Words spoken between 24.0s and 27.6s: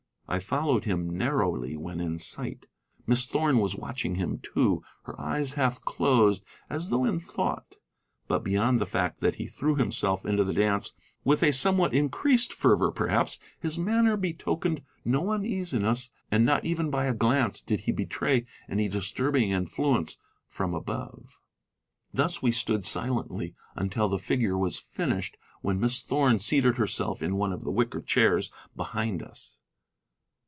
the figure was finished, when Miss Thorn seated herself in one